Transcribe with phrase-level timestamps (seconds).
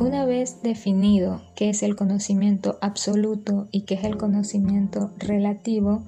[0.00, 6.04] Una vez definido qué es el conocimiento absoluto y qué es el conocimiento relativo,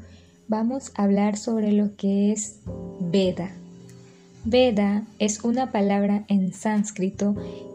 [0.46, 2.60] vamos a hablar sobre lo que es
[3.00, 3.50] Veda.
[4.44, 7.34] Veda es una palabra en sánscrito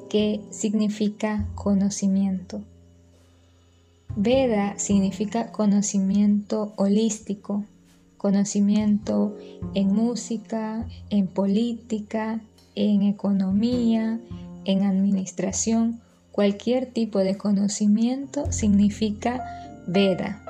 [0.10, 2.62] que significa conocimiento.
[4.16, 7.66] Veda significa conocimiento holístico,
[8.18, 9.36] conocimiento
[9.74, 12.40] en música, en política,
[12.74, 14.22] en economía,
[14.66, 16.02] en administración,
[16.32, 19.44] cualquier tipo de conocimiento significa
[19.88, 20.44] Veda.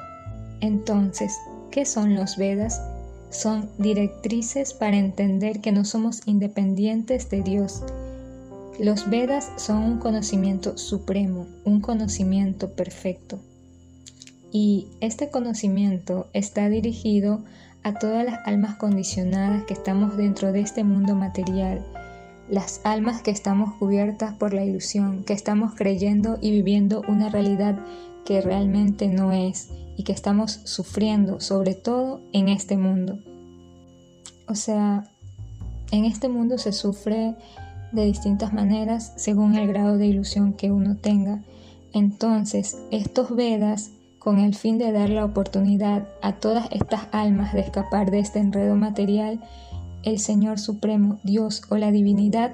[0.61, 1.37] Entonces,
[1.71, 2.81] ¿qué son los Vedas?
[3.29, 7.83] Son directrices para entender que no somos independientes de Dios.
[8.79, 13.39] Los Vedas son un conocimiento supremo, un conocimiento perfecto.
[14.51, 17.43] Y este conocimiento está dirigido
[17.83, 21.85] a todas las almas condicionadas que estamos dentro de este mundo material,
[22.49, 27.79] las almas que estamos cubiertas por la ilusión, que estamos creyendo y viviendo una realidad
[28.25, 33.19] que realmente no es y que estamos sufriendo, sobre todo en este mundo.
[34.47, 35.03] O sea,
[35.91, 37.35] en este mundo se sufre
[37.91, 41.41] de distintas maneras según el grado de ilusión que uno tenga.
[41.93, 47.61] Entonces, estos Vedas, con el fin de dar la oportunidad a todas estas almas de
[47.61, 49.39] escapar de este enredo material,
[50.05, 52.53] el Señor Supremo, Dios o la divinidad,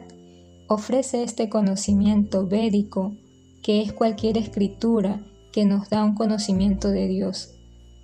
[0.67, 3.13] ofrece este conocimiento védico,
[3.61, 5.19] que es cualquier escritura
[5.52, 7.53] que nos da un conocimiento de Dios.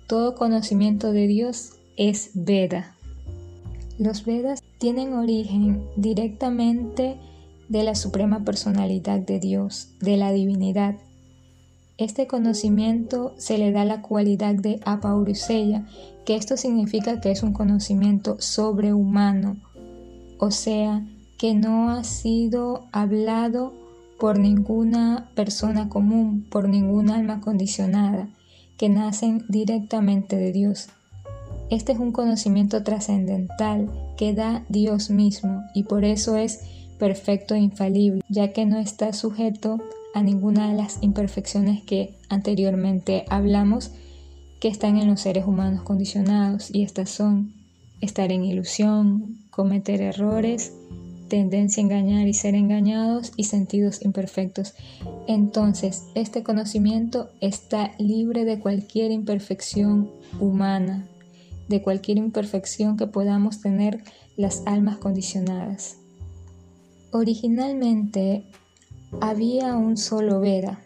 [0.06, 2.94] Todo conocimiento de Dios es Veda.
[3.98, 7.16] Los Vedas tienen origen directamente
[7.68, 10.96] de la suprema personalidad de Dios, de la divinidad.
[11.98, 15.84] Este conocimiento se le da la cualidad de apauruseya,
[16.24, 19.56] que esto significa que es un conocimiento sobrehumano,
[20.38, 21.04] o sea,
[21.38, 23.72] que no ha sido hablado
[24.20, 28.28] por ninguna persona común, por ninguna alma condicionada,
[28.76, 30.90] que nacen directamente de Dios.
[31.68, 36.60] Este es un conocimiento trascendental que da Dios mismo y por eso es
[36.96, 39.80] perfecto e infalible, ya que no está sujeto
[40.14, 43.92] a ninguna de las imperfecciones que anteriormente hablamos
[44.60, 47.54] que están en los seres humanos condicionados y estas son
[48.00, 50.72] estar en ilusión, cometer errores,
[51.28, 54.74] tendencia a engañar y ser engañados y sentidos imperfectos.
[55.26, 60.10] Entonces, este conocimiento está libre de cualquier imperfección
[60.40, 61.06] humana,
[61.68, 64.02] de cualquier imperfección que podamos tener
[64.36, 65.96] las almas condicionadas.
[67.10, 68.44] Originalmente
[69.20, 70.80] había un solo Veda,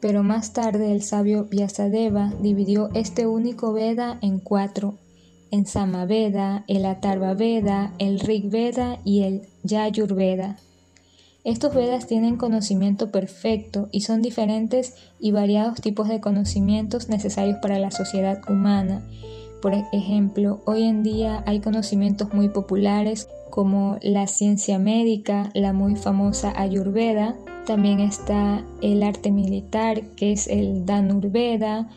[0.00, 4.94] pero más tarde el sabio Vyasadeva dividió este único Veda en cuatro,
[5.50, 10.58] en Samaveda, el Atharva Veda, el Rig Veda y el Yayurveda.
[11.44, 17.78] Estos Vedas tienen conocimiento perfecto y son diferentes y variados tipos de conocimientos necesarios para
[17.78, 19.02] la sociedad humana.
[19.66, 25.96] Por ejemplo, hoy en día hay conocimientos muy populares como la ciencia médica, la muy
[25.96, 27.34] famosa Ayurveda,
[27.66, 31.88] también está el arte militar, que es el Danurveda,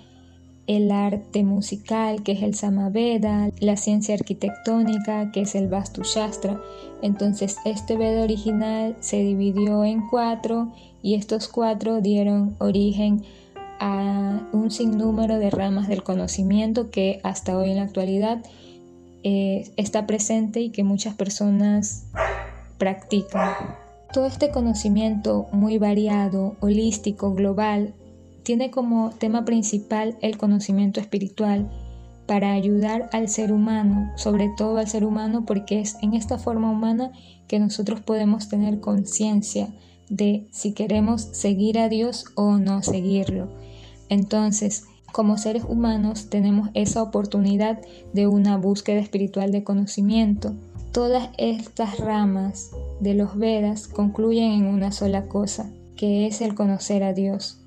[0.66, 6.60] el arte musical, que es el Samaveda, la ciencia arquitectónica, que es el Vastu Shastra.
[7.04, 13.22] Entonces, este Veda original se dividió en cuatro y estos cuatro dieron origen
[13.80, 18.44] a un sinnúmero de ramas del conocimiento que hasta hoy en la actualidad
[19.24, 22.06] eh, está presente y que muchas personas
[22.78, 23.54] practican.
[24.14, 27.94] Todo este conocimiento muy variado, holístico, global,
[28.44, 31.70] tiene como tema principal el conocimiento espiritual
[32.26, 36.72] para ayudar al ser humano, sobre todo al ser humano porque es en esta forma
[36.72, 37.12] humana
[37.48, 39.68] que nosotros podemos tener conciencia
[40.10, 43.50] de si queremos seguir a Dios o no seguirlo.
[44.10, 47.80] Entonces, como seres humanos tenemos esa oportunidad
[48.14, 50.54] de una búsqueda espiritual de conocimiento.
[50.92, 57.04] Todas estas ramas de los Vedas concluyen en una sola cosa, que es el conocer
[57.04, 57.60] a Dios.